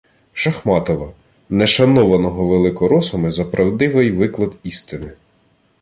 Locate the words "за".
3.31-3.45